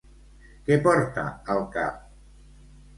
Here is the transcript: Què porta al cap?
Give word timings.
Què 0.69 0.79
porta 0.89 1.27
al 1.57 1.63
cap? 1.79 2.05